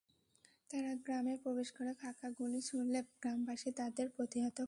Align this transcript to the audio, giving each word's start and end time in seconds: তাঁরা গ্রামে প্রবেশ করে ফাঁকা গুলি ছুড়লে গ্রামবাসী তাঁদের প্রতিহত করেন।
তাঁরা 0.69 0.91
গ্রামে 1.05 1.33
প্রবেশ 1.43 1.69
করে 1.71 1.91
ফাঁকা 1.93 2.27
গুলি 2.37 2.61
ছুড়লে 2.61 2.99
গ্রামবাসী 3.21 3.69
তাঁদের 3.79 4.07
প্রতিহত 4.09 4.47
করেন। 4.47 4.59